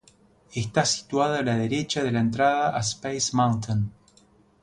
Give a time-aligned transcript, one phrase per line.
[0.55, 3.91] Está situado a la derecha de la entrada a Space Mountain.